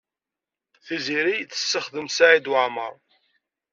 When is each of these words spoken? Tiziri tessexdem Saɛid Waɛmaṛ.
Tiziri 0.85 1.37
tessexdem 1.49 2.07
Saɛid 2.09 2.45
Waɛmaṛ. 2.51 2.93